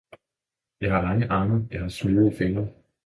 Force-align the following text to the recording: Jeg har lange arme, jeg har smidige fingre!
Jeg 0.81 0.91
har 0.91 1.01
lange 1.01 1.27
arme, 1.29 1.67
jeg 1.71 1.81
har 1.81 1.89
smidige 1.89 2.37
fingre! 2.37 2.67